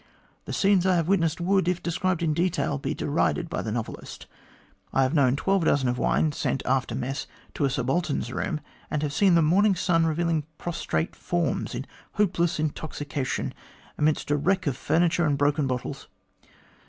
The 0.45 0.51
scenes 0.51 0.87
I 0.87 0.95
have 0.95 1.07
witnessed 1.07 1.39
would, 1.39 1.67
if 1.67 1.83
described 1.83 2.23
in 2.23 2.33
detail, 2.33 2.79
be 2.79 2.95
derided 2.95 3.51
by 3.51 3.61
the 3.61 3.71
novelist. 3.71 4.25
I 4.91 5.03
have 5.03 5.13
known 5.13 5.35
twelve 5.35 5.63
dozen 5.65 5.87
of 5.89 5.99
wine 5.99 6.31
sent 6.31 6.63
after 6.65 6.95
mess 6.95 7.27
to 7.53 7.65
a 7.65 7.69
subaltern's 7.69 8.33
room, 8.33 8.61
and 8.89 9.03
have 9.03 9.13
seen 9.13 9.35
the 9.35 9.43
morning's 9.43 9.79
sun 9.79 10.07
revealing 10.07 10.47
prostrate 10.57 11.15
forms 11.15 11.75
in 11.75 11.85
hopeless 12.13 12.59
intoxication, 12.59 13.53
amidst 13.95 14.31
a 14.31 14.37
wreck 14.37 14.65
of 14.65 14.75
furniture 14.75 15.27
and 15.27 15.37
broken 15.37 15.67
bottles. 15.67 16.07